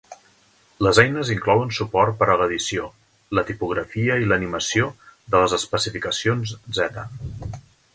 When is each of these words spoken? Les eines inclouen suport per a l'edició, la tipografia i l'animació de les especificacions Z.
Les 0.85 0.99
eines 1.03 1.29
inclouen 1.35 1.73
suport 1.79 2.17
per 2.23 2.29
a 2.35 2.39
l'edició, 2.41 2.89
la 3.41 3.45
tipografia 3.53 4.19
i 4.25 4.29
l'animació 4.33 4.93
de 5.37 5.45
les 5.47 5.59
especificacions 5.63 6.61
Z. 6.85 7.11